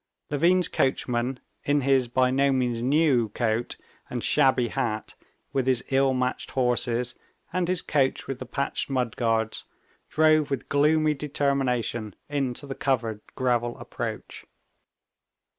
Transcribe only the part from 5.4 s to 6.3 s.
with his ill